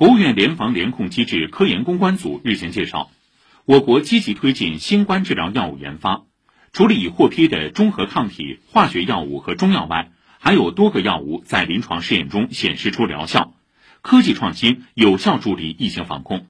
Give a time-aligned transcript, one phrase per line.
[0.00, 3.10] 国务院联防联控机制科研攻关组日前介绍
[3.66, 6.22] 我国积极推进新冠治疗药物研发
[6.72, 13.52] 除了已获批的中和抗体化学药物和中药外还有多个药物在临床试验中显示出疗效
[14.00, 16.46] 科技创新有效助力疫情防控。